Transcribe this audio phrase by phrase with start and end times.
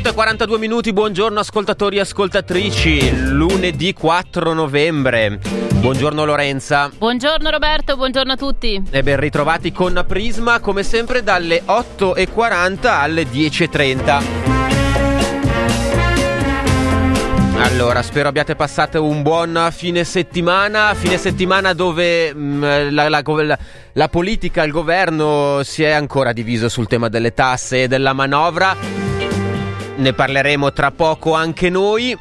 [0.00, 5.40] Le 8.42 minuti, buongiorno ascoltatori e ascoltatrici, lunedì 4 novembre.
[5.74, 6.88] Buongiorno Lorenza.
[6.96, 8.80] Buongiorno Roberto, buongiorno a tutti.
[8.90, 14.22] E ben ritrovati con Prisma, come sempre dalle 8.40 alle 10.30.
[17.60, 23.58] Allora, spero abbiate passato un buon fine settimana, fine settimana dove mh, la, la, la,
[23.94, 28.97] la politica, il governo si è ancora diviso sul tema delle tasse e della manovra
[29.98, 32.16] ne parleremo tra poco anche noi.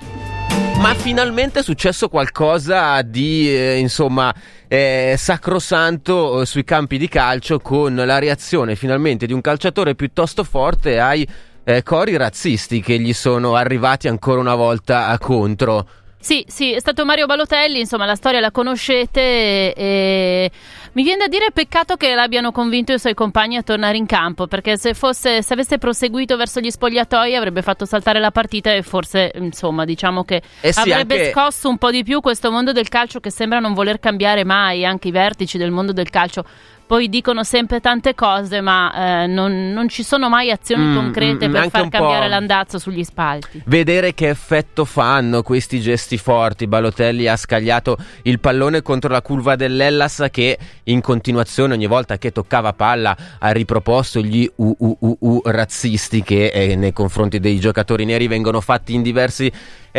[0.80, 4.34] Ma finalmente è successo qualcosa di, eh, insomma,
[4.68, 10.44] eh, sacrosanto eh, sui campi di calcio con la reazione finalmente di un calciatore piuttosto
[10.44, 11.27] forte ai
[11.63, 15.87] eh, cori razzisti che gli sono arrivati ancora una volta contro.
[16.20, 20.51] Sì, sì, è stato Mario Balotelli, insomma la storia la conoscete e
[20.93, 24.48] mi viene da dire peccato che l'abbiano convinto i suoi compagni a tornare in campo,
[24.48, 28.82] perché se, fosse, se avesse proseguito verso gli spogliatoi avrebbe fatto saltare la partita e
[28.82, 31.32] forse, insomma, diciamo che eh sì, avrebbe anche...
[31.32, 34.85] scosso un po' di più questo mondo del calcio che sembra non voler cambiare mai,
[34.85, 36.43] anche i vertici del mondo del calcio
[36.88, 41.49] poi dicono sempre tante cose, ma eh, non, non, ci sono mai azioni mm, concrete
[41.49, 43.62] mm, per far cambiare l'andazzo sugli spalti.
[43.66, 46.65] Vedere che effetto fanno questi gesti forti.
[46.65, 52.32] Balotelli ha scagliato il pallone contro la curva dell'Ellas che in continuazione ogni volta che
[52.32, 58.62] toccava palla ha riproposto gli UUUU razzisti che eh, nei confronti dei giocatori neri vengono
[58.62, 59.52] fatti in diversi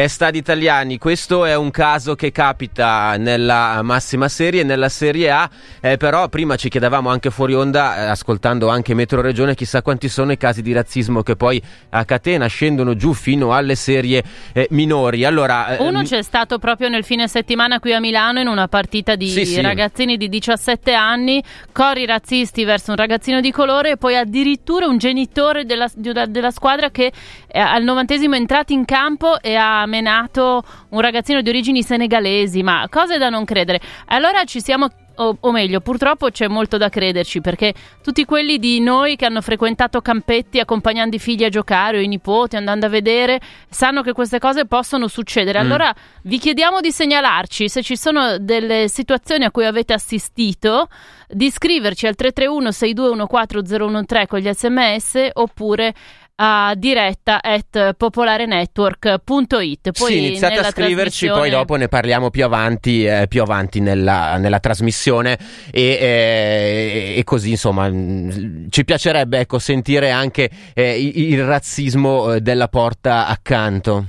[0.06, 0.98] stadi italiani.
[0.98, 5.50] Questo è un caso che capita nella massima serie, nella Serie A,
[5.80, 10.08] eh, però prima ci chiedevamo anche fuori onda, eh, ascoltando anche Metro Regione, chissà quanti
[10.08, 14.68] sono i casi di razzismo che poi a catena scendono giù fino alle serie eh,
[14.70, 15.24] minori.
[15.24, 19.16] Allora, eh, Uno c'è stato proprio nel fine settimana qui a Milano in una partita
[19.16, 19.60] di sì, sì.
[19.60, 24.98] ragazzini di 17 anni, cori razzisti verso un ragazzino di colore e poi addirittura un
[24.98, 27.10] genitore della, della squadra che
[27.48, 32.62] eh, al novantesimo è entrato in campo e ha menato un ragazzino di origini senegalesi,
[32.62, 33.80] ma cose da non credere.
[34.06, 34.88] Allora ci siamo
[35.18, 39.40] o, o, meglio, purtroppo c'è molto da crederci perché tutti quelli di noi che hanno
[39.40, 44.12] frequentato campetti accompagnando i figli a giocare o i nipoti andando a vedere sanno che
[44.12, 45.58] queste cose possono succedere.
[45.58, 45.62] Mm.
[45.62, 50.88] Allora vi chiediamo di segnalarci se ci sono delle situazioni a cui avete assistito,
[51.28, 55.94] di scriverci al 331 6214 013 con gli sms oppure
[56.40, 59.90] a diretta at popolarenetwork.it.
[59.90, 64.36] Poi sì, iniziate a scriverci, poi dopo ne parliamo più avanti, eh, più avanti nella,
[64.36, 65.36] nella, trasmissione
[65.70, 72.34] e, eh, e, così insomma mm, ci piacerebbe ecco, sentire anche eh, il, il razzismo
[72.34, 74.06] eh, della porta accanto.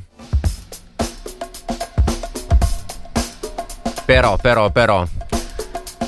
[4.06, 5.06] Però, però, però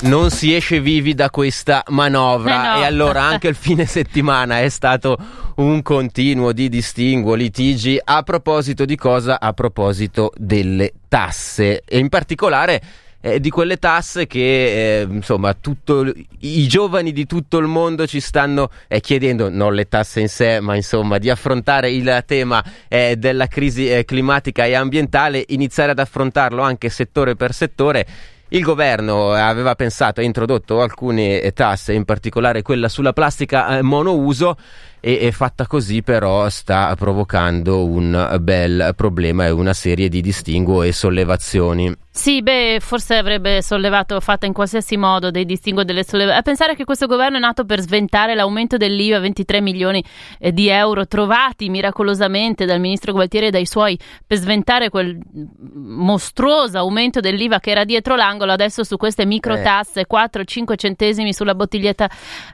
[0.02, 2.81] non si esce vivi da questa manovra eh no.
[2.81, 5.18] e allora anche il fine settimana è stato
[5.56, 9.40] un continuo di distinguo, litigi a proposito di cosa?
[9.40, 12.81] A proposito delle tasse e in particolare
[13.22, 18.19] eh, di quelle tasse che eh, insomma tutto, i giovani di tutto il mondo ci
[18.19, 23.16] stanno eh, chiedendo, non le tasse in sé, ma insomma di affrontare il tema eh,
[23.18, 28.08] della crisi eh, climatica e ambientale, iniziare ad affrontarlo anche settore per settore
[28.54, 34.58] il governo aveva pensato e introdotto alcune tasse, in particolare quella sulla plastica eh, monouso
[35.00, 40.92] e fatta così però sta provocando un bel problema e una serie di distinguo e
[40.92, 41.96] sollevazioni.
[42.14, 46.40] Sì, beh, forse avrebbe sollevato, fatta in qualsiasi modo, dei distinguo delle sollevazioni.
[46.40, 50.04] A pensare che questo governo è nato per sventare l'aumento dell'IVA a 23 milioni
[50.38, 55.18] eh, di euro trovati miracolosamente dal ministro Gualtieri e dai suoi per sventare quel
[55.74, 58.52] mostruoso aumento dell'IVA che era dietro l'angolo.
[58.52, 60.08] Adesso su queste micro tasse, eh.
[60.12, 62.10] 4-5 centesimi sulla bottiglietta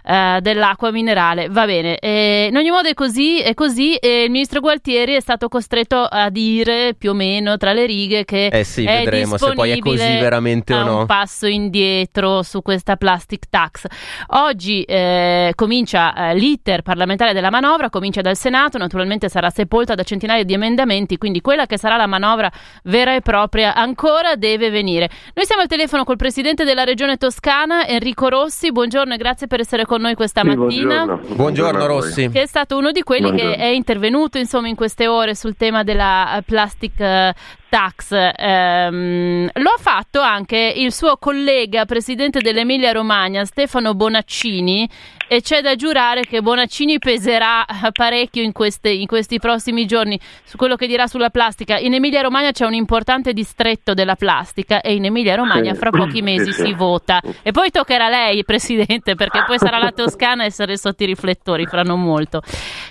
[0.05, 1.49] eh, dell'acqua minerale.
[1.49, 1.97] Va bene.
[1.97, 6.03] Eh, in ogni modo è così, è così e il ministro Gualtieri è stato costretto
[6.03, 9.71] a dire più o meno tra le righe che eh sì, è vedremo se poi
[9.71, 10.99] è così veramente o no.
[10.99, 13.85] un passo indietro su questa plastic tax.
[14.27, 20.03] Oggi eh, comincia eh, l'iter parlamentare della manovra, comincia dal Senato, naturalmente sarà sepolta da
[20.03, 22.51] centinaia di emendamenti, quindi quella che sarà la manovra
[22.83, 25.09] vera e propria ancora deve venire.
[25.33, 28.71] Noi siamo al telefono col presidente della regione toscana, Enrico Rossi.
[28.71, 31.05] Buongiorno e grazie per essere con noi questa sì, mattina.
[31.05, 32.29] Buongiorno, buongiorno Rossi.
[32.29, 33.55] Che è stato uno di quelli buongiorno.
[33.55, 37.33] che è intervenuto insomma in queste ore sul tema della plastic uh,
[37.69, 38.11] tax.
[38.35, 44.89] Ehm, lo ha fatto anche il suo collega presidente dell'Emilia Romagna, Stefano Bonaccini,
[45.27, 50.55] e c'è da giurare che Bonaccini peserà parecchio in, queste, in questi prossimi giorni su
[50.55, 51.77] quello che dirà sulla plastica.
[51.77, 56.21] In Emilia Romagna c'è un importante distretto della plastica e in Emilia Romagna fra pochi
[56.21, 57.19] mesi si vota.
[57.43, 61.07] E poi toccherà a lei, Presidente, perché poi sarà la Toscana a essere sotto i
[61.07, 62.41] riflettori fra non molto.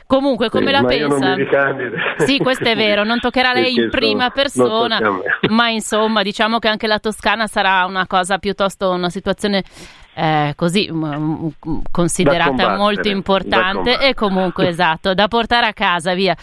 [0.06, 1.36] Comunque, come la pensa?
[2.18, 4.65] Sì, questo è vero, non toccherà a lei in prima persona,
[5.48, 9.62] ma insomma, diciamo che anche la Toscana sarà una cosa piuttosto una situazione
[10.14, 16.34] eh, così m- m- considerata molto importante e comunque esatto, da portare a casa, via.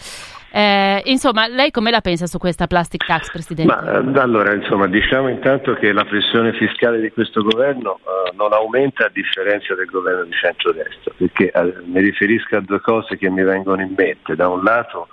[0.56, 3.74] Eh, insomma, lei come la pensa su questa plastic tax, Presidente?
[3.74, 8.52] Ma, eh, allora, insomma, diciamo intanto che la pressione fiscale di questo governo eh, non
[8.52, 13.28] aumenta a differenza del governo di centrodestra, perché eh, mi riferisco a due cose che
[13.28, 14.36] mi vengono in mente.
[14.36, 15.08] Da un lato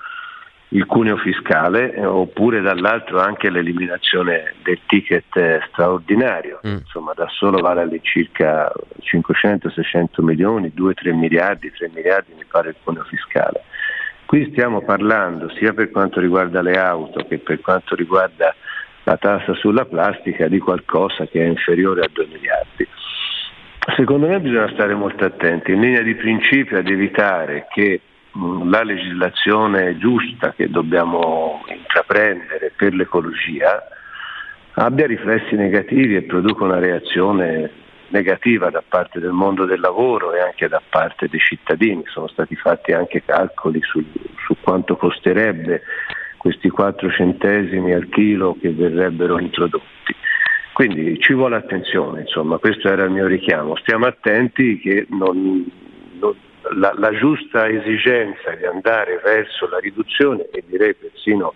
[0.73, 6.77] il cuneo fiscale eh, oppure dall'altro anche l'eliminazione del ticket eh, straordinario, mm.
[6.77, 8.71] insomma da solo vale all'incirca
[9.01, 13.63] 500-600 milioni, 2-3 miliardi, 3 miliardi mi pare il cuneo fiscale.
[14.25, 18.55] Qui stiamo parlando sia per quanto riguarda le auto che per quanto riguarda
[19.03, 22.87] la tassa sulla plastica di qualcosa che è inferiore a 2 miliardi.
[23.97, 27.99] Secondo me bisogna stare molto attenti in linea di principio ad evitare che
[28.33, 33.83] la legislazione giusta che dobbiamo intraprendere per l'ecologia
[34.73, 37.69] abbia riflessi negativi e produca una reazione
[38.07, 42.03] negativa da parte del mondo del lavoro e anche da parte dei cittadini.
[42.05, 44.03] Sono stati fatti anche calcoli su,
[44.45, 45.81] su quanto costerebbe
[46.37, 50.15] questi 4 centesimi al chilo che verrebbero introdotti.
[50.73, 53.75] Quindi ci vuole attenzione, insomma, questo era il mio richiamo.
[53.75, 55.69] Stiamo attenti che non,
[56.19, 56.35] non
[56.73, 61.55] la, la, giusta esigenza di andare verso la riduzione e direi persino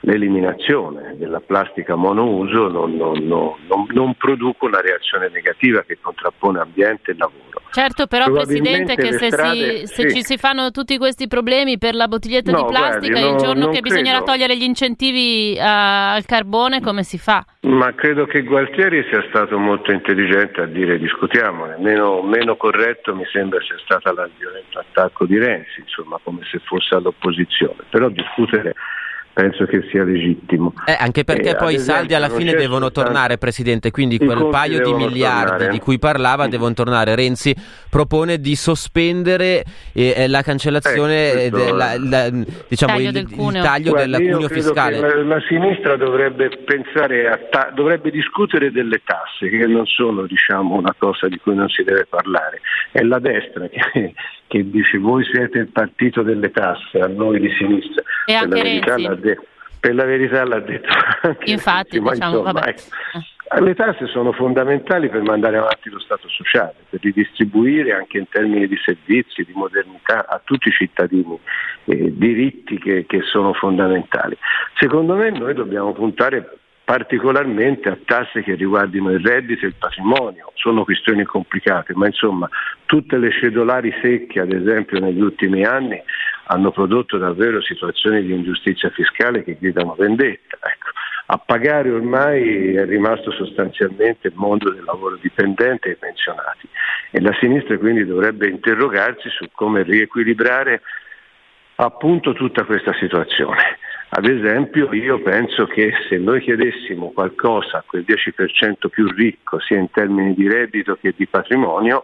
[0.00, 7.10] l'eliminazione della plastica monouso non, non, non, non, produca una reazione negativa che contrappone ambiente
[7.10, 7.62] e lavoro.
[7.70, 10.16] Certo, però Presidente che se, strade, si, se sì.
[10.16, 13.66] ci si fanno tutti questi problemi per la bottiglietta no, di plastica guardi, il giorno
[13.66, 13.88] che credo.
[13.88, 17.44] bisognerà togliere gli incentivi uh, al carbone come si fa?
[17.60, 23.24] Ma credo che Gualtieri sia stato molto intelligente a dire discutiamone, meno, meno corretto mi
[23.30, 28.74] sembra sia stato il violento attacco di Renzi, insomma come se fosse all'opposizione, però discutere
[29.32, 30.72] penso che sia legittimo.
[30.86, 34.82] Eh, anche perché eh, poi i saldi alla fine devono tornare, Presidente, quindi quel paio
[34.82, 35.70] di miliardi tornare.
[35.70, 36.50] di cui parlava mm.
[36.50, 37.14] devono tornare.
[37.14, 37.54] Renzi
[37.88, 43.62] propone di sospendere eh, eh la cancellazione, eh, della, la, diciamo taglio il, del cuneo.
[43.62, 45.00] il taglio Guarda, del cuneo fiscale.
[45.00, 50.74] La, la, sinistra dovrebbe pensare a ta- dovrebbe discutere delle tasse, che non sono diciamo,
[50.74, 52.60] una cosa di cui non si deve parlare.
[52.92, 54.14] È la destra che,
[54.50, 58.02] che dice voi siete il partito delle tasse, a noi di sinistra.
[58.26, 59.38] E anche Renzi de-
[59.78, 60.88] per la verità l'ha detto
[61.22, 62.82] anche Infatti, Renzi, diciamo, insomma, ecco,
[63.54, 63.60] eh.
[63.60, 68.66] le tasse sono fondamentali per mandare avanti lo Stato sociale, per ridistribuire anche in termini
[68.66, 71.38] di servizi, di modernità a tutti i cittadini
[71.84, 74.36] eh, diritti che, che sono fondamentali.
[74.80, 76.58] Secondo me noi dobbiamo puntare
[76.90, 80.50] particolarmente a tasse che riguardino il reddito e il patrimonio.
[80.54, 82.48] Sono questioni complicate, ma insomma
[82.84, 86.02] tutte le cedolari secche, ad esempio negli ultimi anni,
[86.46, 90.58] hanno prodotto davvero situazioni di ingiustizia fiscale che gridano vendetta.
[90.60, 90.88] Ecco.
[91.26, 96.66] A pagare ormai è rimasto sostanzialmente il mondo del lavoro dipendente e i pensionati
[97.12, 100.82] e la sinistra quindi dovrebbe interrogarsi su come riequilibrare
[101.76, 103.78] appunto tutta questa situazione.
[104.12, 109.78] Ad esempio io penso che se noi chiedessimo qualcosa a quel 10% più ricco sia
[109.78, 112.02] in termini di reddito che di patrimonio,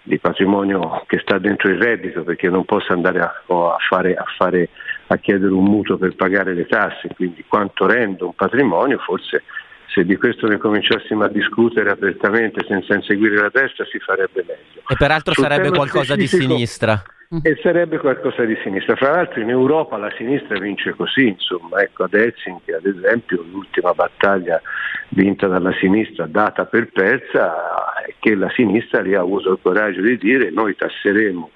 [0.00, 4.24] di patrimonio che sta dentro il reddito perché non posso andare a, a, fare, a,
[4.36, 4.68] fare,
[5.08, 9.42] a chiedere un mutuo per pagare le tasse, quindi quanto rendo un patrimonio, forse
[9.92, 14.82] se di questo ne cominciassimo a discutere apertamente senza inseguire la testa si farebbe meglio.
[14.88, 17.02] E peraltro Sul sarebbe qualcosa di sinistra.
[17.42, 18.96] E sarebbe qualcosa di sinistra.
[18.96, 23.92] Fra l'altro in Europa la sinistra vince così, insomma, ecco ad Helsinki ad esempio l'ultima
[23.92, 24.60] battaglia
[25.10, 30.00] vinta dalla sinistra data per persa è che la sinistra lì ha avuto il coraggio
[30.00, 31.50] di dire noi tasseremo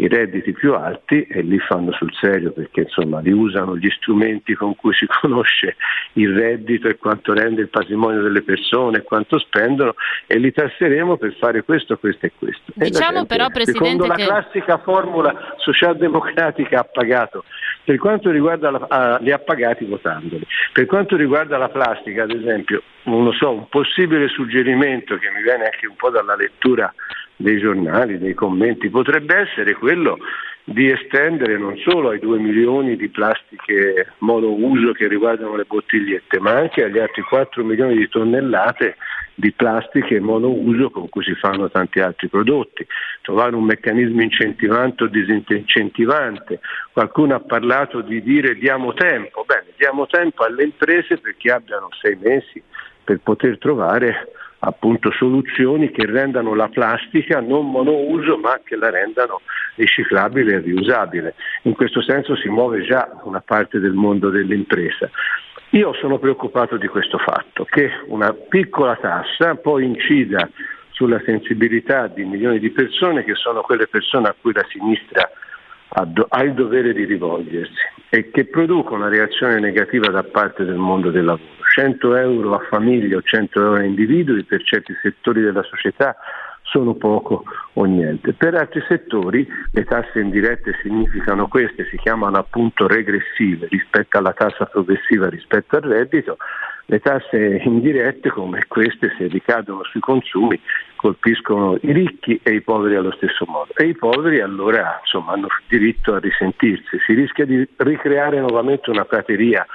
[0.00, 4.54] i redditi più alti e li fanno sul serio perché insomma li usano gli strumenti
[4.54, 5.76] con cui si conosce
[6.14, 9.94] il reddito e quanto rende il patrimonio delle persone, quanto spendono
[10.26, 12.72] e li tasseremo per fare questo, questo e questo.
[12.74, 14.24] Diciamo e però Presidente secondo che...
[14.24, 17.44] la classica formula socialdemocratica ha pagato,
[17.84, 20.46] per quanto riguarda la, uh, li ha pagati votandoli.
[20.72, 25.64] Per quanto riguarda la plastica ad esempio, non so, un possibile suggerimento che mi viene
[25.64, 26.92] anche un po' dalla lettura
[27.38, 30.18] dei giornali, dei commenti, potrebbe essere quello
[30.64, 36.50] di estendere non solo ai 2 milioni di plastiche monouso che riguardano le bottigliette, ma
[36.50, 38.96] anche agli altri 4 milioni di tonnellate
[39.34, 42.84] di plastiche monouso con cui si fanno tanti altri prodotti,
[43.22, 46.58] trovare un meccanismo incentivante o disincentivante.
[46.92, 52.18] Qualcuno ha parlato di dire diamo tempo, bene, diamo tempo alle imprese perché abbiano sei
[52.20, 52.60] mesi
[53.04, 59.40] per poter trovare appunto soluzioni che rendano la plastica non monouso ma che la rendano
[59.76, 61.34] riciclabile e riusabile.
[61.62, 65.08] In questo senso si muove già una parte del mondo dell'impresa.
[65.70, 70.48] Io sono preoccupato di questo fatto, che una piccola tassa poi incida
[70.90, 75.30] sulla sensibilità di milioni di persone che sono quelle persone a cui la sinistra
[75.90, 77.72] ha il dovere di rivolgersi
[78.10, 81.56] e che produca una reazione negativa da parte del mondo del lavoro.
[81.74, 86.16] 100 euro a famiglia o 100 euro a individui per certi settori della società
[86.62, 88.32] sono poco o niente.
[88.32, 94.66] Per altri settori le tasse indirette significano queste, si chiamano appunto regressive rispetto alla tassa
[94.66, 96.36] progressiva rispetto al reddito,
[96.90, 100.58] le tasse indirette come queste se ricadono sui consumi
[100.96, 105.48] colpiscono i ricchi e i poveri allo stesso modo e i poveri allora insomma, hanno
[105.68, 109.66] diritto a risentirsi, si rischia di ricreare nuovamente una prateria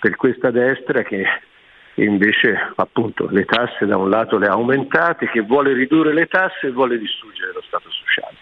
[0.00, 1.24] per questa destra che
[1.94, 6.66] invece appunto le tasse da un lato le ha aumentate, che vuole ridurre le tasse
[6.66, 8.36] e vuole distruggere lo Stato sociale.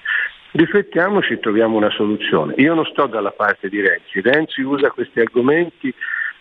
[0.53, 2.55] Riflettiamoci e troviamo una soluzione.
[2.57, 5.95] Io non sto dalla parte di Renzi, Renzi usa questi argomenti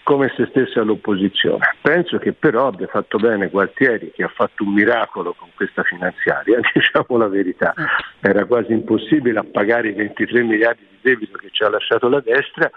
[0.04, 1.76] come se stesse all'opposizione.
[1.82, 6.60] Penso che però abbia fatto bene Gualtieri che ha fatto un miracolo con questa finanziaria,
[6.74, 7.74] diciamo la verità,
[8.20, 12.70] era quasi impossibile appagare i 23 miliardi di debito che ci ha lasciato la destra,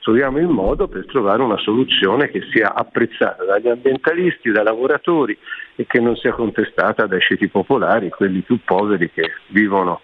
[0.00, 5.38] troviamo il modo per trovare una soluzione che sia apprezzata dagli ambientalisti, dai lavoratori
[5.76, 10.00] e che non sia contestata dai ceti popolari, quelli più poveri che vivono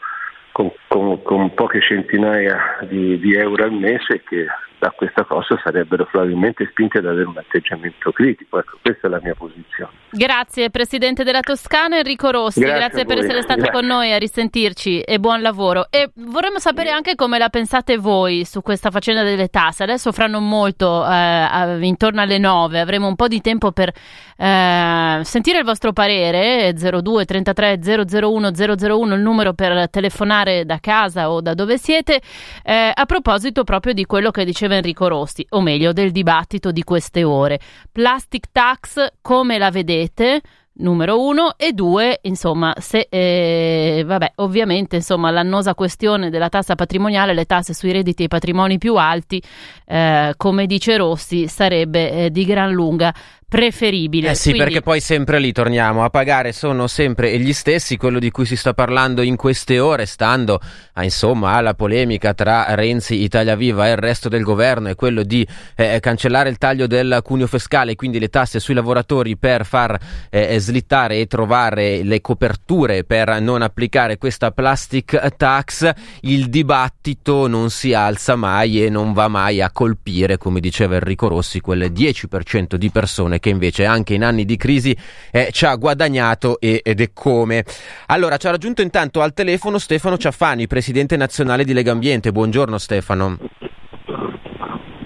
[0.52, 4.46] con, con, con poche centinaia di, di euro al mese e che
[4.78, 8.58] da questa cosa sarebbero probabilmente spinte ad avere un atteggiamento critico.
[8.58, 9.90] Ecco, questa è la mia posizione.
[10.10, 13.80] Grazie Presidente della Toscana Enrico Rossi, grazie, grazie per essere stato grazie.
[13.80, 15.88] con noi a risentirci e buon lavoro.
[15.90, 19.82] E vorremmo sapere anche come la pensate voi su questa faccenda delle tasse.
[19.82, 23.92] Adesso fra non molto, eh, intorno alle 9, avremo un po' di tempo per
[24.36, 31.30] eh, sentire il vostro parere, 02 33 001 001 il numero per telefonare da casa
[31.30, 32.20] o da dove siete,
[32.62, 36.82] eh, a proposito proprio di quello che diceva Enrico Rossi, o meglio del dibattito di
[36.82, 37.60] queste ore.
[37.90, 40.40] Plastic tax, come la vedete?
[40.78, 47.34] numero uno e due, insomma, se eh, vabbè, ovviamente, insomma, l'annosa questione della tassa patrimoniale,
[47.34, 49.42] le tasse sui redditi e i patrimoni più alti,
[49.86, 53.12] eh, come dice Rossi, sarebbe eh, di gran lunga
[53.48, 54.30] preferibile.
[54.30, 54.64] Eh sì, Quindi...
[54.64, 58.56] perché poi sempre lì torniamo a pagare sono sempre gli stessi, quello di cui si
[58.56, 60.60] sta parlando in queste ore, stando
[60.92, 65.22] a, insomma alla polemica tra Renzi, Italia Viva e il resto del governo, è quello
[65.22, 69.98] di eh, cancellare il taglio del cuneo fiscale, quindi le tasse sui lavoratori per far
[70.28, 75.90] eh, slittare e trovare le coperture per non applicare questa plastic tax.
[76.20, 81.28] Il dibattito non si alza mai e non va mai a colpire, come diceva Enrico
[81.28, 84.96] Rossi, quel 10% di persone che invece anche in anni di crisi
[85.30, 87.64] eh, ci ha guadagnato e, ed è come.
[88.06, 92.32] Allora, ci ha raggiunto intanto al telefono Stefano Ciaffani, presidente nazionale di Lega Ambiente.
[92.32, 93.38] Buongiorno Stefano.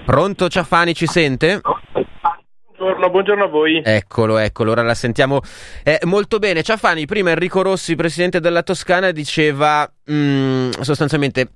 [0.04, 1.60] Pronto Ciaffani, ci sente?
[2.82, 3.80] Buongiorno, buongiorno, a voi.
[3.84, 5.40] Eccolo, eccolo, ora la sentiamo
[5.84, 6.64] eh, molto bene.
[6.64, 11.48] Ciaffani, prima Enrico Rossi, presidente della Toscana, diceva mh, mm, sostanzialmente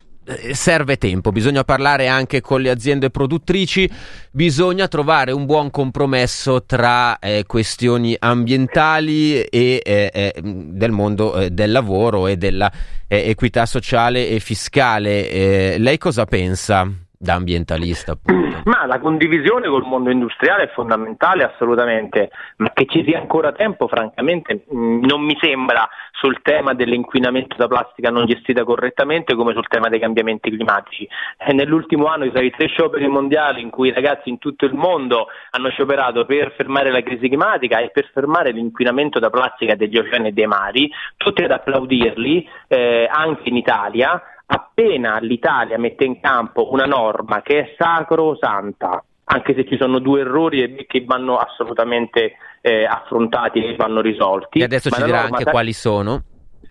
[0.52, 3.90] serve tempo, bisogna parlare anche con le aziende produttrici,
[4.30, 11.50] bisogna trovare un buon compromesso tra eh, questioni ambientali e eh, eh, del mondo eh,
[11.50, 12.70] del lavoro e della
[13.06, 15.78] eh, sociale e fiscale.
[15.78, 17.05] lei cosa pensa?
[17.18, 18.62] Da ambientalista appunto.
[18.64, 23.86] Ma la condivisione col mondo industriale è fondamentale assolutamente, ma che ci sia ancora tempo
[23.86, 29.68] francamente mm, non mi sembra sul tema dell'inquinamento da plastica non gestita correttamente come sul
[29.68, 31.08] tema dei cambiamenti climatici.
[31.38, 34.64] E nell'ultimo anno ci sono stati tre scioperi mondiali in cui i ragazzi in tutto
[34.64, 39.74] il mondo hanno scioperato per fermare la crisi climatica e per fermare l'inquinamento da plastica
[39.74, 46.04] degli oceani e dei mari, tutti ad applaudirli, eh, anche in Italia appena l'Italia mette
[46.04, 51.36] in campo una norma che è sacrosanta, anche se ci sono due errori che vanno
[51.36, 54.60] assolutamente eh, affrontati e vanno risolti.
[54.60, 56.22] E adesso ci dirà anche sa- quali sono.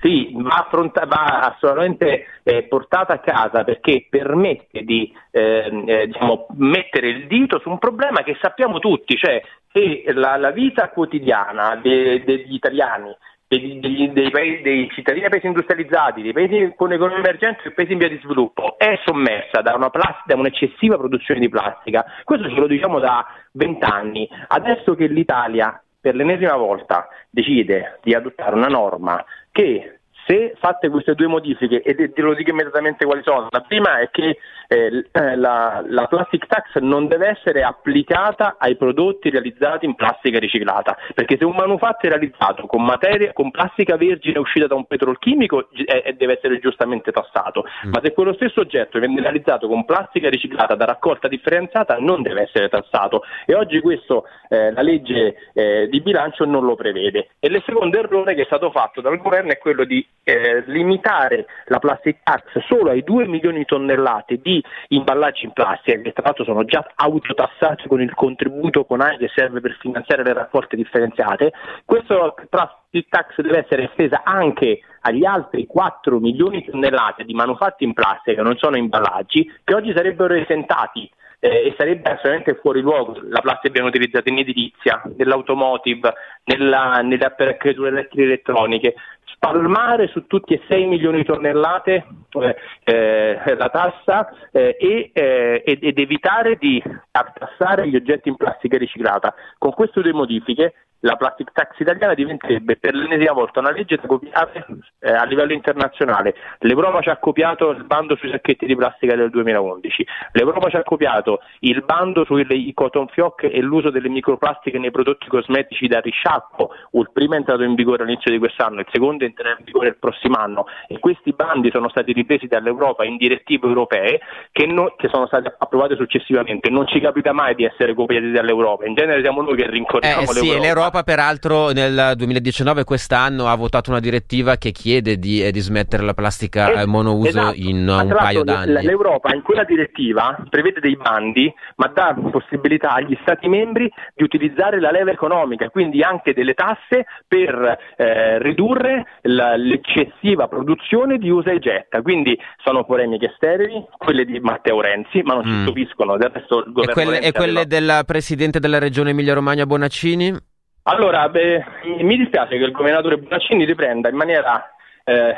[0.02, 6.48] Sì, va, affronta- va assolutamente eh, portata a casa perché permette di eh, eh, diciamo,
[6.58, 9.42] mettere il dito su un problema che sappiamo tutti, cioè
[9.72, 13.16] che la, la vita quotidiana de- degli italiani
[13.60, 17.72] dei, dei, dei, paesi, dei, cittadini dei paesi industrializzati, dei paesi con economia emergente e
[17.72, 22.06] paesi in via di sviluppo è sommersa da, plastica, da un'eccessiva produzione di plastica.
[22.24, 24.30] Questo ce lo diciamo da vent'anni.
[24.48, 31.14] Adesso che l'Italia per l'ennesima volta decide di adottare una norma che se fatte queste
[31.14, 35.36] due modifiche, e te lo dico immediatamente quali sono, la prima è che eh, eh,
[35.36, 41.38] la, la, plastic tax non deve essere applicata ai prodotti realizzati in plastica riciclata, perché
[41.38, 46.16] se un manufatto è realizzato con materia, con plastica vergine uscita da un petrolchimico eh,
[46.18, 47.92] deve essere giustamente tassato, mm.
[47.92, 52.44] ma se quello stesso oggetto viene realizzato con plastica riciclata da raccolta differenziata non deve
[52.44, 57.30] essere tassato e oggi questo eh, la legge eh, di bilancio non lo prevede.
[57.40, 61.46] E il secondo errore che è stato fatto dal governo è quello di eh, limitare
[61.66, 66.24] la plastic tax solo ai 2 milioni di tonnellate di imballaggi in plastica, che tra
[66.24, 71.54] l'altro sono già autotassati con il contributo CONAI che serve per finanziare le raccolte differenziate,
[71.86, 77.84] questa plastic tax deve essere estesa anche agli altri 4 milioni di tonnellate di manufatti
[77.84, 81.08] in plastica che non sono imballaggi, che oggi sarebbero esentati
[81.46, 83.20] eh, e sarebbe assolutamente fuori luogo.
[83.30, 86.14] La plastica viene utilizzata in edilizia, nell'automotive,
[86.46, 88.96] nella, nelle apparecchiature elettriche
[89.36, 95.62] spalmare su tutti e 6 milioni di tonnellate eh, eh, la tassa eh, e, eh,
[95.66, 99.34] ed evitare di tassare gli oggetti in plastica riciclata.
[99.58, 100.74] Con queste due modifiche
[101.06, 104.66] la plastic tax italiana diventerebbe per l'ennesima volta una legge da copiare
[105.00, 106.36] eh, a livello internazionale.
[106.60, 110.84] L'Europa ci ha copiato il bando sui sacchetti di plastica del 2011, l'Europa ci ha
[110.84, 116.72] copiato il bando sui cotton fioc e l'uso delle microplastiche nei prodotti cosmetici da risciacquo.
[116.92, 119.98] Il primo è entrato in vigore all'inizio di quest'anno, il secondo entrerà in vigore il
[119.98, 124.20] prossimo anno e questi bandi sono stati ripresi dall'Europa in direttive europee
[124.52, 126.70] che, no, che sono state approvate successivamente.
[126.70, 130.28] Non ci capita mai di essere copiati dall'Europa, in genere siamo noi che rincorriamo eh,
[130.28, 135.50] sì, l'Europa L'Europa peraltro nel 2019 quest'anno ha votato una direttiva che chiede di, eh,
[135.50, 137.56] di smettere la plastica eh, monouso esatto.
[137.56, 138.84] in un paio d'anni.
[138.84, 144.80] L'Europa in quella direttiva prevede dei bandi ma dà possibilità agli Stati membri di utilizzare
[144.80, 151.50] la leva economica, quindi anche delle tasse per eh, ridurre la, l'eccessiva produzione di usa
[151.50, 152.04] e getta.
[152.04, 155.52] Quindi sono polemiche sterili, quelle di Matteo Renzi, ma non mm.
[155.52, 156.16] ci stupiscono.
[156.18, 157.94] Del resto il governo e quelle, e quelle aveva...
[157.96, 160.54] del presidente della regione Emilia Romagna Bonaccini?
[160.88, 161.66] Allora, beh,
[162.02, 164.75] mi dispiace che il governatore Bonaccini riprenda in maniera
[165.08, 165.36] eh,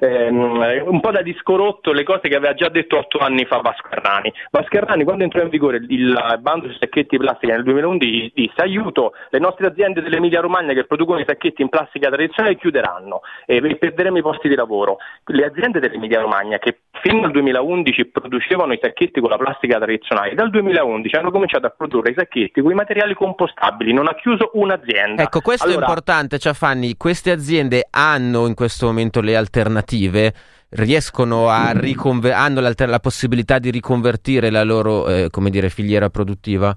[0.00, 4.32] eh, un po' da discorotto le cose che aveva già detto otto anni fa Vascarrani.
[4.50, 9.12] Vascarrani quando entrò in vigore il bando sui sacchetti di plastica nel 2011 disse aiuto,
[9.30, 14.18] le nostre aziende dell'Emilia Romagna che producono i sacchetti in plastica tradizionale chiuderanno e perderemo
[14.18, 14.96] i posti di lavoro.
[15.26, 20.34] Le aziende dell'Emilia Romagna che fino al 2011 producevano i sacchetti con la plastica tradizionale,
[20.34, 24.50] dal 2011 hanno cominciato a produrre i sacchetti con i materiali compostabili, non ha chiuso
[24.54, 25.22] un'azienda.
[25.22, 25.80] Ecco, questo allora...
[25.80, 30.34] è importante, Ciafanni, queste aziende hanno in questo momento momento le alternative
[30.70, 36.76] riescono a riconver- hanno la possibilità di riconvertire la loro eh, come dire, filiera produttiva?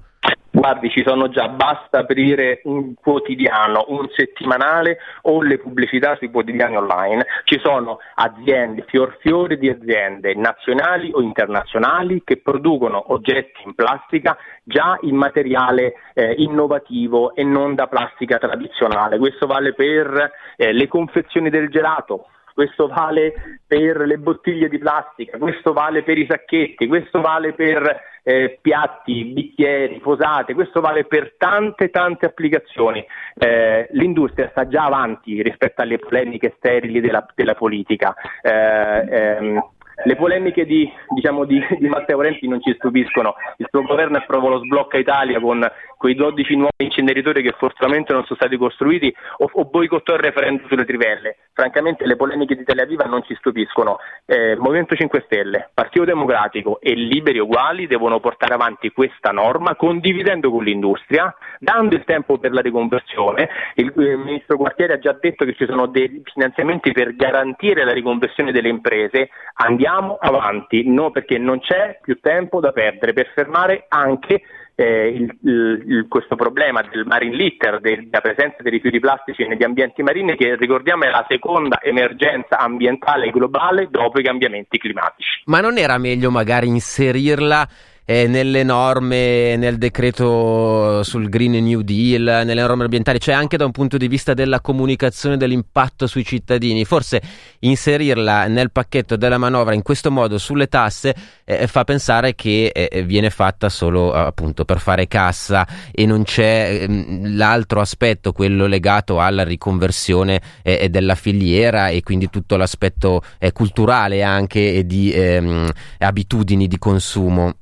[0.60, 6.76] Guardi, ci sono già, basta aprire un quotidiano, un settimanale o le pubblicità sui quotidiani
[6.76, 7.28] online.
[7.44, 14.36] Ci sono aziende, fior fiore di aziende nazionali o internazionali che producono oggetti in plastica
[14.64, 19.20] già in materiale eh, innovativo e non da plastica tradizionale.
[19.20, 25.38] Questo vale per eh, le confezioni del gelato, questo vale per le bottiglie di plastica,
[25.38, 31.36] questo vale per i sacchetti, questo vale per eh, piatti, bicchieri, posate, questo vale per
[31.38, 33.02] tante tante applicazioni.
[33.38, 38.14] Eh, l'industria sta già avanti rispetto alle polemiche sterili della, della politica.
[38.42, 39.64] Eh, ehm,
[40.04, 44.50] le polemiche di, diciamo, di, di, Matteo Renzi non ci stupiscono, il suo governo approvò
[44.50, 45.66] lo sblocca Italia con
[45.98, 50.68] quei 12 nuovi inceneritori che fortunatamente non sono stati costruiti o, o boicottò il referendum
[50.68, 51.38] sulle trivelle.
[51.54, 53.98] Francamente le polemiche di Italia Viva non ci stupiscono.
[54.26, 60.52] Eh, Movimento 5 Stelle, Partito Democratico e Liberi Uguali devono portare avanti questa norma condividendo
[60.52, 63.50] con l'industria, dando il tempo per la riconversione.
[63.76, 67.94] Il, il ministro Quartieri ha già detto che ci sono dei finanziamenti per garantire la
[67.94, 69.30] riconversione delle imprese.
[69.56, 74.42] Andiamo avanti, no, perché non c'è più tempo da perdere per fermare anche
[74.80, 80.04] eh, il, il, questo problema del marine litter, della presenza dei rifiuti plastici negli ambienti
[80.04, 85.42] marini, che ricordiamo è la seconda emergenza ambientale globale dopo i cambiamenti climatici.
[85.46, 87.68] Ma non era meglio magari inserirla
[88.10, 93.66] eh, nelle norme, nel decreto sul Green New Deal, nelle norme ambientali, cioè anche da
[93.66, 96.86] un punto di vista della comunicazione dell'impatto sui cittadini.
[96.86, 97.22] Forse
[97.60, 103.04] inserirla nel pacchetto della manovra in questo modo sulle tasse eh, fa pensare che eh,
[103.04, 109.20] viene fatta solo appunto per fare cassa e non c'è ehm, l'altro aspetto, quello legato
[109.20, 115.70] alla riconversione eh, della filiera e quindi tutto l'aspetto eh, culturale anche e di ehm,
[115.98, 117.54] abitudini di consumo.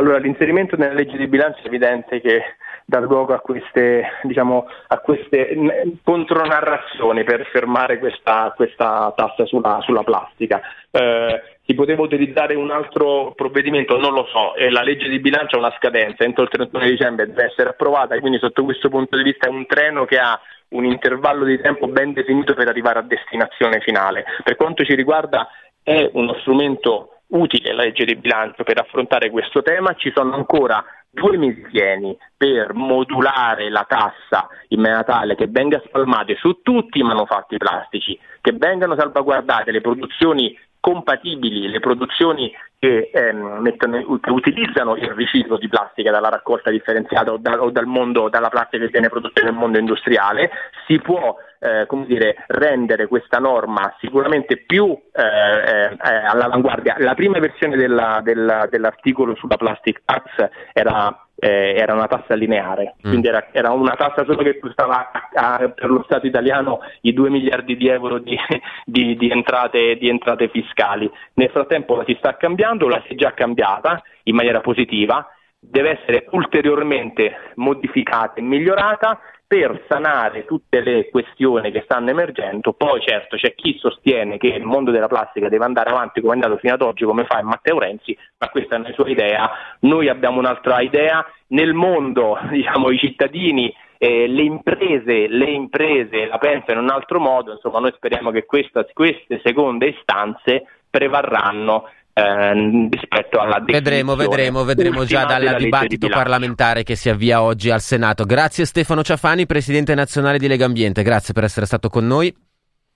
[0.00, 4.98] Allora, l'inserimento nella legge di bilancio è evidente che dar luogo a queste, diciamo, a
[5.00, 10.62] queste contronarrazioni per fermare questa, questa tassa sulla, sulla plastica.
[10.90, 15.56] Eh, si poteva utilizzare un altro provvedimento, non lo so, e la legge di bilancio
[15.56, 19.22] ha una scadenza, entro il 31 dicembre deve essere approvata, quindi sotto questo punto di
[19.22, 23.02] vista è un treno che ha un intervallo di tempo ben definito per arrivare a
[23.02, 24.24] destinazione finale.
[24.42, 25.46] Per quanto ci riguarda
[25.82, 30.84] è uno strumento utile la legge di bilancio per affrontare questo tema, ci sono ancora
[31.10, 37.00] due mesi pieni per modulare la tassa in maniera tale che venga spalmata su tutti
[37.00, 44.30] i manufatti plastici, che vengano salvaguardate le produzioni compatibili, le produzioni che, ehm, mettono, che,
[44.30, 48.84] utilizzano il riciclo di plastica dalla raccolta differenziata o, da, o dal mondo, dalla plastica
[48.84, 50.50] che viene prodotta nel mondo industriale,
[50.86, 56.96] si può eh, dire, rendere questa norma sicuramente più eh, eh, all'avanguardia.
[56.98, 62.96] La prima versione della, della, dell'articolo sulla Plastic Tax era eh, era una tassa lineare,
[62.98, 63.08] mm.
[63.08, 67.14] quindi era, era, una tassa solo che costava a, a, per lo Stato italiano i
[67.14, 68.36] 2 miliardi di euro di,
[68.84, 71.10] di, di, entrate, di, entrate, fiscali.
[71.34, 75.26] Nel frattempo la si sta cambiando, la si è già cambiata in maniera positiva,
[75.58, 79.18] deve essere ulteriormente modificata e migliorata
[79.50, 82.72] per sanare tutte le questioni che stanno emergendo.
[82.72, 86.36] Poi certo c'è chi sostiene che il mondo della plastica deve andare avanti come è
[86.36, 89.50] andato fino ad oggi, come fa Matteo Renzi, ma questa è una sua idea.
[89.80, 91.26] Noi abbiamo un'altra idea.
[91.48, 97.18] Nel mondo, diciamo, i cittadini eh, le, imprese, le imprese la pensano in un altro
[97.18, 104.64] modo, insomma noi speriamo che questa, queste seconde istanze prevarranno eh, rispetto alla Vedremo, vedremo,
[104.64, 108.24] vedremo già dal dibattito parlamentare che si avvia oggi al Senato.
[108.24, 112.34] Grazie Stefano Ciafani, Presidente nazionale di Lega Ambiente, grazie per essere stato con noi.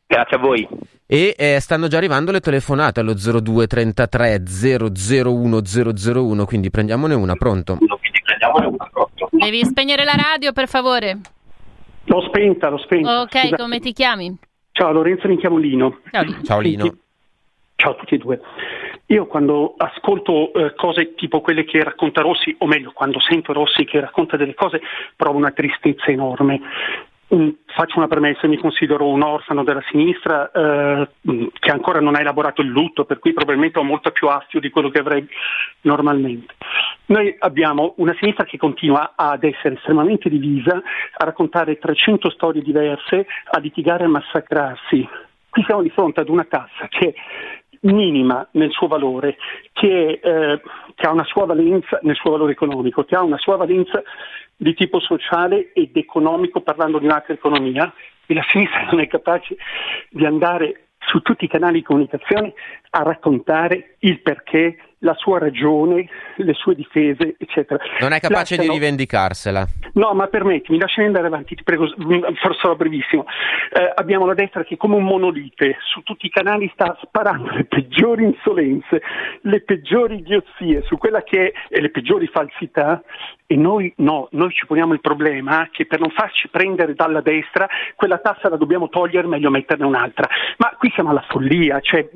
[0.07, 0.69] Grazie a voi.
[1.07, 7.79] E eh, stanno già arrivando le telefonate allo 0233 001 001, quindi prendiamone una, pronto?
[9.31, 11.19] Devi spegnere la radio per favore.
[12.05, 13.23] L'ho spenta, l'ho spenta.
[13.23, 13.57] Ok, Scusate.
[13.57, 14.37] come ti chiami?
[14.73, 16.01] Ciao Lorenzo, mi chiamo Lino.
[16.11, 16.43] Ciao Lino.
[16.43, 16.97] Ciao Lino.
[17.77, 18.41] Ciao a tutti e due.
[19.07, 23.85] Io quando ascolto eh, cose tipo quelle che racconta Rossi, o meglio, quando sento Rossi
[23.85, 24.81] che racconta delle cose,
[25.15, 26.61] provo una tristezza enorme.
[27.35, 32.15] Mm, faccio una premessa, mi considero un orfano della sinistra eh, mm, che ancora non
[32.15, 35.27] ha elaborato il lutto, per cui probabilmente ho molto più astio di quello che avrei
[35.83, 36.55] normalmente.
[37.07, 43.27] Noi abbiamo una sinistra che continua ad essere estremamente divisa, a raccontare 300 storie diverse,
[43.51, 45.09] a litigare e a massacrarsi.
[45.51, 47.15] Qui siamo di fronte ad una tassa che
[47.85, 49.37] minima nel suo valore,
[49.73, 50.61] che, eh,
[50.95, 54.03] che, ha una sua valenza nel suo valore economico, che ha una sua valenza
[54.57, 57.93] di tipo sociale ed economico parlando di un'altra economia
[58.27, 59.57] e la sinistra non è capace
[60.11, 62.55] di andare su tutti i canali di comunicazione
[62.91, 67.83] a raccontare il perché la sua ragione, le sue difese, eccetera.
[68.01, 68.63] Non è capace Lasciano...
[68.63, 69.67] di rivendicarsela.
[69.95, 71.87] No, ma permettimi, lasciami andare avanti, ti prego,
[72.61, 73.25] sarò brevissimo.
[73.73, 77.65] Eh, abbiamo la destra che come un monolite su tutti i canali sta sparando le
[77.65, 79.03] peggiori insolenze,
[79.43, 83.03] le peggiori idiozie su quella che è, e le peggiori falsità
[83.47, 87.69] e noi no, noi ci poniamo il problema che per non farci prendere dalla destra
[87.95, 90.27] quella tassa la dobbiamo togliere, meglio metterne un'altra.
[90.57, 92.09] Ma qui siamo alla follia, cioè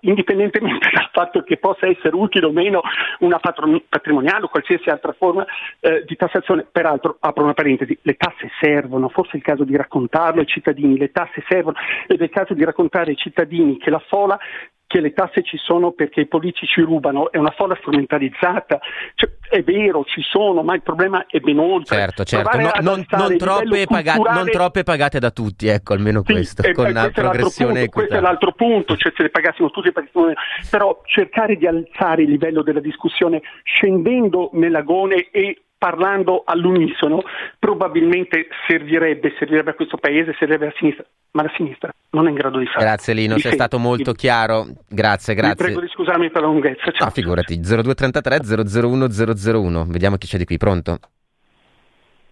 [0.00, 2.82] indipendentemente dal fatto che possa essere utile o meno
[3.20, 5.44] una patrimoniale o qualsiasi altra forma
[5.80, 6.66] eh, di tassazione.
[6.70, 10.98] Peraltro, apro una parentesi, le tasse servono, forse è il caso di raccontarlo ai cittadini,
[10.98, 11.76] le tasse servono
[12.06, 14.38] ed è il caso di raccontare ai cittadini che la fola
[14.88, 18.80] che le tasse ci sono perché i politici rubano, è una folla strumentalizzata,
[19.14, 21.94] cioè, è vero, ci sono, ma il problema è ben oltre.
[21.94, 24.42] Certo, certo, no, non, non, troppe paga- culturale...
[24.42, 28.14] non, troppe pagate da tutti, ecco, almeno sì, questo, eh, con una progressione punto, Questo
[28.14, 29.92] è l'altro punto, cioè se le pagassimo tutti,
[30.70, 37.22] però cercare di alzare il livello della discussione scendendo nell'agone e parlando all'unisono
[37.58, 42.34] probabilmente servirebbe, servirebbe a questo paese, servirebbe alla sinistra, ma la sinistra non è in
[42.34, 42.82] grado di farlo.
[42.82, 45.54] Grazie Lino, sei stato molto chiaro, grazie, grazie.
[45.54, 46.90] Vi prego di scusarmi per la lunghezza.
[46.90, 47.08] Ciao.
[47.08, 48.40] Ah, figurati, 0233
[48.82, 50.98] 001 001, vediamo chi c'è di qui, pronto?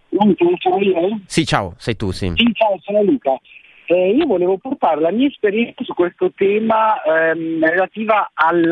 [0.09, 1.19] Pronto, sono io?
[1.25, 2.31] Sì, ciao, sei tu, sì.
[2.35, 3.37] Sì, ciao, sono Luca.
[3.85, 8.69] Eh, io volevo portare la mia esperienza su questo tema ehm, relativa al,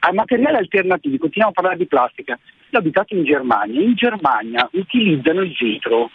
[0.00, 2.38] ai materiali alternativi, continuiamo a parlare di plastica.
[2.72, 6.10] Ho abitato in Germania, in Germania utilizzano il vetro,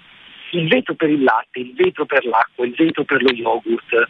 [0.51, 4.07] il vetro per il latte, il vetro per l'acqua, il vetro per lo yogurt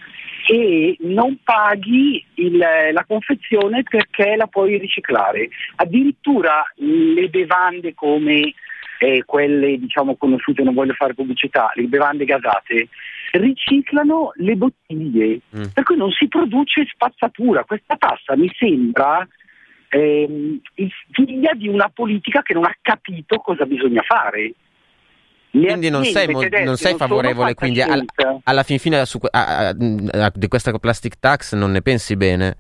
[0.48, 5.50] e non paghi il, la confezione perché la puoi riciclare.
[5.78, 8.54] Addirittura le bevande come
[9.00, 12.90] eh, quelle diciamo conosciute, non voglio fare pubblicità, le bevande gasate,
[13.32, 15.64] riciclano le bottiglie, mm.
[15.74, 17.64] per cui non si produce spazzatura.
[17.64, 19.28] Questa tassa mi sembra
[19.90, 20.60] ehm,
[21.12, 24.54] figlia di una politica che non ha capito cosa bisogna fare.
[25.68, 28.06] quindi non sei, mo- non sei favorevole quindi al-
[28.44, 32.58] alla fin fine su- a- a- di questa plastic tax non ne pensi bene?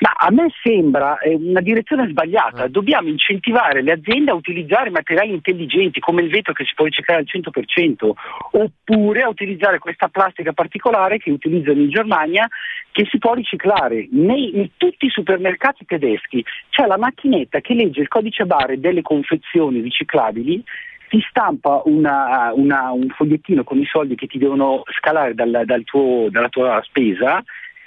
[0.00, 2.64] Ma a me sembra eh, una direzione sbagliata.
[2.64, 2.70] Mm.
[2.70, 7.20] Dobbiamo incentivare le aziende a utilizzare materiali intelligenti come il vetro che si può riciclare
[7.20, 8.10] al 100%,
[8.52, 12.48] oppure a utilizzare questa plastica particolare che utilizzano in Germania
[12.90, 14.08] che si può riciclare.
[14.10, 19.02] Nei, in tutti i supermercati tedeschi c'è la macchinetta che legge il codice barre delle
[19.02, 20.62] confezioni riciclabili
[21.08, 25.84] ti stampa una, una, un fogliettino con i soldi che ti devono scalare dal, dal
[25.84, 27.44] tuo, dalla tua spesa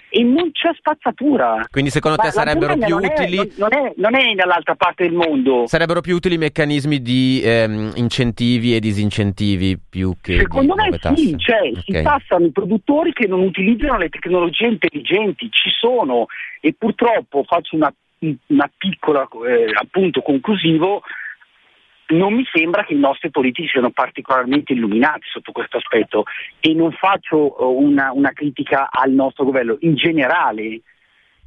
[0.09, 1.65] e non c'è spazzatura.
[1.69, 3.37] Quindi secondo te sarebbero più non utili...
[3.37, 5.65] È, non, è, non, è, dall'altra parte del mondo.
[5.67, 10.37] Sarebbero più utili meccanismi di ehm, incentivi e disincentivi più che...
[10.37, 11.81] Secondo me sì, cioè, okay.
[11.83, 16.27] si tassano i produttori che non utilizzano le tecnologie intelligenti, ci sono
[16.61, 17.93] e purtroppo faccio una,
[18.47, 21.01] una piccola eh, appunto conclusivo
[22.09, 26.23] non mi sembra che i nostri politici siano particolarmente illuminati sotto questo aspetto
[26.59, 30.81] e non faccio eh, una, una critica al nostro governo in generale,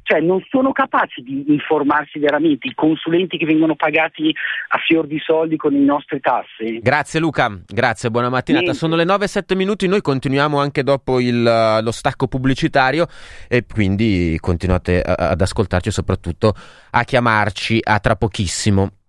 [0.03, 4.33] cioè non sono capaci di informarsi veramente i consulenti che vengono pagati
[4.69, 6.79] a fior di soldi con le nostre tasse.
[6.81, 8.65] Grazie Luca, grazie, buona mattinata.
[8.65, 8.79] Niente.
[8.79, 13.07] Sono le 9-7 minuti, noi continuiamo anche dopo il, lo stacco pubblicitario
[13.47, 16.53] e quindi continuate ad ascoltarci e soprattutto
[16.91, 19.00] a chiamarci a tra pochissimo.